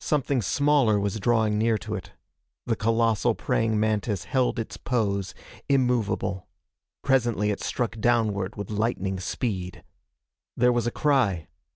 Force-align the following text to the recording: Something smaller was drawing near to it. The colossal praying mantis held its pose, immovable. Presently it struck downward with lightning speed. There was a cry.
Something 0.00 0.42
smaller 0.42 0.98
was 0.98 1.20
drawing 1.20 1.56
near 1.56 1.78
to 1.78 1.94
it. 1.94 2.10
The 2.66 2.74
colossal 2.74 3.36
praying 3.36 3.78
mantis 3.78 4.24
held 4.24 4.58
its 4.58 4.76
pose, 4.76 5.34
immovable. 5.68 6.48
Presently 7.02 7.52
it 7.52 7.60
struck 7.62 7.96
downward 8.00 8.56
with 8.56 8.70
lightning 8.70 9.20
speed. 9.20 9.84
There 10.56 10.72
was 10.72 10.88
a 10.88 10.90
cry. 10.90 11.46